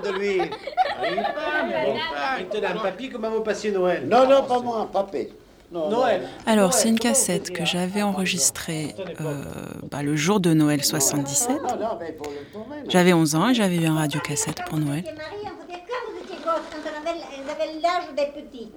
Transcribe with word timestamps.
de 0.00 0.12
Maintenant, 2.52 2.82
papy, 2.82 3.08
comment 3.10 3.30
vous 3.30 3.42
passez 3.42 3.70
Noël 3.70 4.06
Non, 4.06 4.28
non, 4.28 4.42
pas 4.42 4.60
moi, 4.60 4.88
papy. 4.92 5.28
Noël. 5.72 6.22
Alors, 6.46 6.74
c'est 6.74 6.88
une 6.88 6.98
cassette 6.98 7.52
que 7.52 7.64
j'avais 7.64 8.02
enregistrée 8.02 8.94
euh, 9.20 9.44
bah, 9.90 10.02
le 10.02 10.16
jour 10.16 10.40
de 10.40 10.52
Noël 10.52 10.82
77. 10.82 11.56
J'avais 12.88 13.12
11 13.12 13.34
ans 13.36 13.48
et 13.50 13.54
j'avais 13.54 13.76
eu 13.76 13.86
un 13.86 13.94
radiocassette 13.94 14.64
pour 14.68 14.78
Noël. 14.78 15.04
Quand 16.50 16.76
on 16.76 16.82
l'âge 17.80 18.08
des 18.16 18.28
petits. 18.40 18.68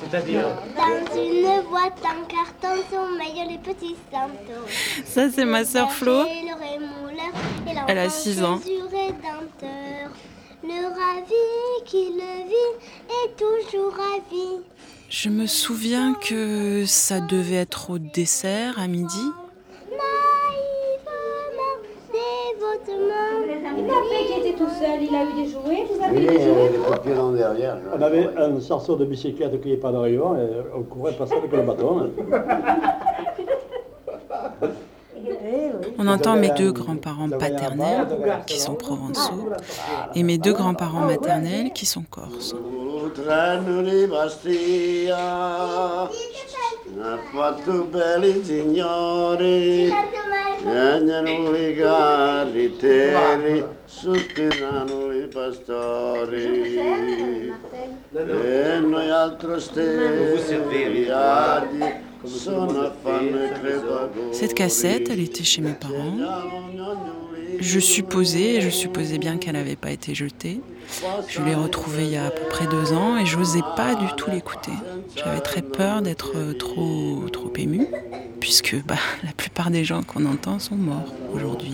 C'est-à-dire 0.00 0.46
Dans 0.76 1.16
une 1.16 1.62
boîte 1.68 2.02
en 2.04 2.24
carton 2.26 2.74
sommeillent 2.90 3.46
les 3.48 3.58
petits 3.58 3.96
santos. 4.10 4.66
Ça, 5.04 5.30
c'est 5.30 5.44
ma 5.44 5.64
sœur 5.64 5.92
Flo. 5.92 6.24
Elle 7.88 7.98
a 7.98 8.04
l'enfant 8.04 8.10
6 8.10 8.42
ans. 8.42 8.60
Le 10.64 10.86
ravi 10.86 11.82
qui 11.84 12.12
le 12.12 12.46
vit 12.48 12.74
est 13.08 13.36
toujours 13.36 13.92
ravi. 13.92 14.60
Je 15.08 15.28
me 15.28 15.46
souviens 15.46 16.14
que 16.14 16.86
ça 16.86 17.18
devait 17.20 17.56
être 17.56 17.90
au 17.90 17.98
dessert 17.98 18.78
à 18.78 18.86
midi. 18.86 19.32
Naïvement, 19.90 21.82
dévotement. 22.12 23.42
Tout 24.62 24.68
seul, 24.78 25.02
il 25.02 25.12
a 25.12 25.24
eu 25.24 25.32
des 25.42 25.50
jouets, 25.50 25.84
vous 25.90 26.04
avez 26.04 26.22
eu 26.22 26.26
des 26.26 26.40
jouets 26.40 26.70
les 27.04 27.38
derrière. 27.38 27.78
On 27.92 28.00
avait 28.00 28.28
un 28.36 28.60
sarceau 28.60 28.94
de 28.94 29.04
bicyclette 29.04 29.60
qui 29.60 29.70
n'est 29.70 29.76
pas 29.76 29.90
d'arrivant 29.90 30.36
et 30.36 30.46
on 30.72 30.82
courait 30.82 31.14
pas 31.14 31.26
ça 31.26 31.34
avec 31.34 31.50
le 31.50 31.62
bâton. 31.62 32.10
On 35.98 36.06
entend 36.06 36.36
mes 36.36 36.50
deux 36.50 36.70
grands-parents 36.72 37.28
paternels, 37.28 38.06
qui 38.46 38.60
sont 38.60 38.74
provençaux, 38.74 39.50
et 40.14 40.22
mes 40.22 40.38
deux 40.38 40.52
grands-parents 40.52 41.06
maternels, 41.06 41.72
qui 41.72 41.86
sont 41.86 42.04
corses. 42.08 42.54
Tranne 43.14 43.82
di 43.82 44.06
Bastia, 44.06 45.18
ha 46.08 46.08
fatto 47.32 47.84
belli 47.90 48.42
signori, 48.42 49.90
I 50.64 50.68
i 55.12 55.26
pastori, 55.26 57.52
e 58.12 58.78
noi 58.80 59.10
altro 59.10 59.58
stegliati, 59.58 60.40
sono 62.24 62.82
affanno 62.82 63.42
e 63.42 63.50
crepatori. 63.52 64.34
Cette 64.34 64.54
cassette, 64.54 65.12
elle 65.12 65.22
était 65.22 65.42
chez 65.42 65.62
mes 65.62 65.74
parents. 65.74 66.20
Je 67.60 67.80
supposais, 67.80 68.60
je 68.60 68.70
supposais 68.70 69.18
bien 69.18 69.38
qu'elle 69.38 69.54
n'avait 69.54 69.76
pas 69.76 69.90
été 69.90 70.14
jetée. 70.14 70.60
Je 71.28 71.42
l'ai 71.42 71.54
retrouvée 71.54 72.04
il 72.04 72.10
y 72.10 72.16
a 72.16 72.26
à 72.26 72.30
peu 72.30 72.46
près 72.48 72.66
deux 72.66 72.92
ans 72.92 73.16
et 73.16 73.26
je 73.26 73.38
n'osais 73.38 73.62
pas 73.76 73.94
du 73.94 74.06
tout 74.16 74.30
l'écouter. 74.30 74.72
J'avais 75.16 75.40
très 75.40 75.62
peur 75.62 76.02
d'être 76.02 76.52
trop, 76.58 77.28
trop 77.32 77.52
émue, 77.56 77.86
puisque 78.40 78.76
bah, 78.84 78.96
la 79.24 79.32
plupart 79.32 79.70
des 79.70 79.84
gens 79.84 80.02
qu'on 80.02 80.26
entend 80.26 80.58
sont 80.58 80.76
morts 80.76 81.12
aujourd'hui. 81.32 81.72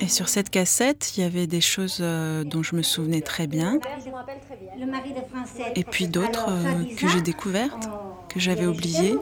Et 0.00 0.08
sur 0.08 0.28
cette 0.28 0.50
cassette, 0.50 1.16
il 1.16 1.22
y 1.22 1.24
avait 1.24 1.46
des 1.46 1.60
choses 1.62 1.98
euh, 2.00 2.44
dont 2.44 2.62
je 2.62 2.76
me 2.76 2.82
souvenais 2.82 3.22
très 3.22 3.46
bien, 3.46 3.78
Et 5.74 5.84
puis 5.84 6.08
d'autres 6.08 6.46
euh, 6.48 6.84
que 6.96 7.08
j'ai 7.08 7.20
découvertes, 7.20 7.88
que 8.28 8.40
j'avais 8.40 8.66
oubliées, 8.66 9.16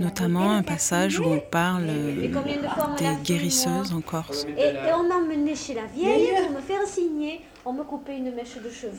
notamment 0.00 0.50
un 0.50 0.62
passage 0.62 1.18
où 1.20 1.24
on 1.24 1.38
parle 1.40 1.84
euh, 1.88 2.24
Et 2.24 2.30
combien 2.30 2.56
de 2.56 2.62
fois 2.68 2.90
on 2.92 2.94
des 2.96 3.22
guérisseuses 3.22 3.92
en 3.92 4.00
Corse. 4.00 4.46
Et, 4.56 4.60
et 4.60 4.92
on 4.94 5.02
m'emmenait 5.04 5.54
chez 5.54 5.74
la 5.74 5.84
vieille 5.86 6.28
pour 6.42 6.50
me 6.56 6.60
faire 6.60 6.86
signer. 6.86 7.40
On 7.64 7.72
me 7.74 7.82
coupait 7.82 8.16
une 8.16 8.32
mèche 8.34 8.54
de 8.56 8.70
cheveux. 8.70 8.94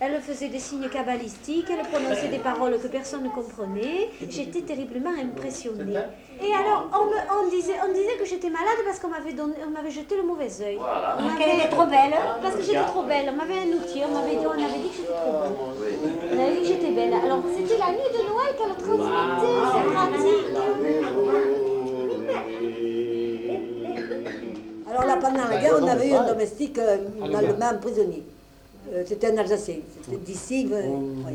Elle 0.00 0.20
faisait 0.20 0.48
des 0.48 0.58
signes 0.58 0.88
kabbalistiques. 0.88 1.66
Elle 1.70 1.86
prononçait 1.88 2.28
des 2.28 2.38
paroles 2.38 2.78
que 2.78 2.88
personne 2.88 3.22
ne 3.22 3.30
comprenait. 3.30 4.10
J'étais 4.28 4.60
terriblement 4.60 5.12
impressionnée. 5.18 5.94
Et 6.42 6.52
alors, 6.54 6.90
on, 6.92 7.06
me, 7.06 7.46
on, 7.46 7.48
disait, 7.50 7.76
on 7.86 7.92
disait 7.92 8.16
que 8.18 8.26
j'étais 8.26 8.50
malade 8.50 8.80
parce 8.84 8.98
qu'on 8.98 9.08
m'avait, 9.08 9.32
donné, 9.32 9.54
on 9.66 9.70
m'avait 9.70 9.90
jeté 9.90 10.16
le 10.16 10.24
mauvais 10.24 10.48
œil. 10.62 10.76
On 10.78 10.82
Parce 10.82 11.22
m'avait- 11.22 11.38
qu'elle 11.44 11.58
était 11.58 11.68
trop 11.68 11.86
belle. 11.86 12.14
Parce 12.42 12.56
que 12.56 12.62
j'étais 12.62 12.84
trop 12.84 13.02
belle. 13.04 13.30
On 13.32 13.36
m'avait 13.36 13.60
un 13.60 13.72
outil. 13.76 14.00
On 14.04 14.12
m'avait 14.14 14.36
dit, 14.36 14.46
on 14.46 14.52
avait 14.52 14.80
dit 14.80 14.88
que 14.88 14.96
j'étais 14.96 15.08
trop 15.08 15.72
belle. 15.80 15.98
On 16.32 16.38
avait 16.42 16.52
dit 16.56 16.60
que 16.60 16.66
j'étais 16.66 16.92
belle. 16.92 17.14
Alors, 17.14 17.42
c'était 17.56 17.78
la 17.78 17.90
nuit 17.92 18.10
de 18.12 18.22
Noël 18.28 18.52
qu'elle 18.58 18.76
transmettait 18.76 19.39
pendant 25.32 25.48
la 25.48 25.60
guerre, 25.60 25.78
on 25.80 25.86
avait 25.86 26.08
eu 26.08 26.14
un 26.14 26.26
domestique 26.26 26.78
euh, 26.78 26.96
allemand 27.34 27.78
prisonnier. 27.80 28.24
Euh, 28.92 29.02
c'était 29.06 29.32
un 29.32 29.38
Alsacien, 29.38 29.76
c'était 30.02 30.16
d'ici. 30.16 30.68
euh, 30.72 30.82
oui. 31.26 31.32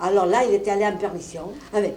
Alors 0.00 0.26
là, 0.26 0.44
il 0.44 0.54
était 0.54 0.70
allé 0.70 0.86
en 0.86 0.96
permission. 0.96 1.42
Ah, 1.72 1.80
mais 1.80 1.94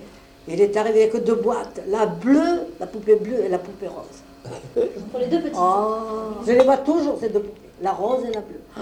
il 0.47 0.61
est 0.61 0.75
arrivé 0.77 1.03
avec 1.03 1.23
deux 1.23 1.35
boîtes, 1.35 1.81
la 1.87 2.05
bleue, 2.05 2.67
la 2.79 2.87
poupée 2.87 3.15
bleue 3.15 3.43
et 3.45 3.49
la 3.49 3.57
poupée 3.57 3.87
rose. 3.87 4.85
Pour 5.11 5.19
les 5.19 5.27
deux 5.27 5.41
petits. 5.41 5.55
Oh, 5.59 5.97
je 6.45 6.51
les 6.51 6.63
vois 6.63 6.77
toujours, 6.77 7.17
ces 7.19 7.29
deux 7.29 7.39
poupées, 7.39 7.69
la 7.81 7.91
rose 7.91 8.23
et 8.29 8.33
la 8.33 8.41
bleue. 8.41 8.61
Oh, 8.77 8.81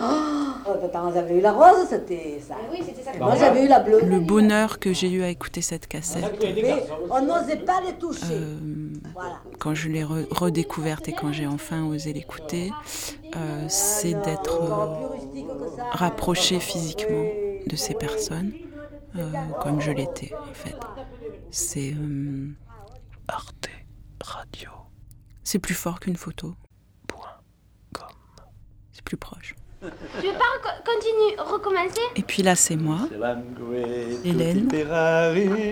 quand 0.63 1.35
eu 1.35 1.41
la 1.41 1.51
rose, 1.51 1.88
c'était 1.90 2.40
ça. 2.47 2.56
Oui, 2.72 2.79
c'était 2.85 3.01
ça. 3.03 3.12
Moi, 3.18 3.35
j'avais 3.35 3.66
eu 3.66 3.68
la 3.68 3.79
bleue. 3.79 4.01
Le 4.01 4.19
bonheur 4.19 4.79
que 4.79 4.94
j'ai 4.94 5.09
eu 5.12 5.24
à 5.24 5.29
écouter 5.29 5.62
cette 5.62 5.88
cassette, 5.88 6.24
Mais 6.41 6.84
on 7.09 7.22
n'osait 7.25 7.57
pas 7.57 7.81
les 7.85 7.94
toucher. 7.94 8.25
euh, 8.31 8.57
Voilà. 9.13 9.41
quand 9.59 9.74
je 9.75 9.90
l'ai 9.90 10.03
re- 10.03 10.28
redécouverte 10.34 11.07
et 11.09 11.13
quand 11.13 11.31
j'ai 11.31 11.47
enfin 11.47 11.85
osé 11.85 12.13
l'écouter, 12.13 12.72
euh, 13.35 13.66
c'est 13.68 14.13
d'être 14.13 14.62
euh, 14.62 15.84
rapproché 15.91 16.59
physiquement 16.59 17.25
de 17.68 17.75
ces 17.75 17.94
personnes, 17.94 18.53
euh, 19.16 19.22
comme 19.62 19.80
je 19.81 19.91
l'étais 19.91 20.34
en 20.50 20.53
fait. 20.53 20.75
C'est 21.51 21.94
euh, 21.94 22.47
Arte 23.28 23.69
Radio. 24.24 24.69
C'est 25.44 25.59
plus 25.59 25.75
fort 25.75 26.00
qu'une 26.00 26.16
photo. 26.18 26.53
C'est 28.91 29.03
plus 29.03 29.18
proche. 29.18 29.56
Tu 30.21 30.27
veux 30.27 30.33
pas 30.33 30.69
continuer, 30.85 31.35
recommencer 31.38 31.99
Et 32.16 32.21
puis 32.21 32.41
là, 32.44 32.55
c'est 32.55 32.75
moi, 32.75 32.99
Hélène, 34.23 34.67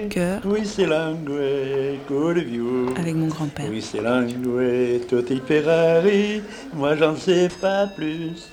cœur, 0.09 0.41
Oui, 0.45 0.65
c'est 0.65 0.85
langue, 0.85 1.29
coup 2.07 2.33
de 2.33 2.41
vieux. 2.41 2.87
avec 2.97 3.15
mon 3.15 3.27
grand-père. 3.27 3.67
Oui, 3.69 3.81
c'est 3.81 4.01
langue, 4.01 4.33
tout. 5.07 5.23
Moi, 6.73 6.95
j'en 6.95 7.15
sais 7.15 7.47
pas 7.61 7.87
plus. 7.87 8.49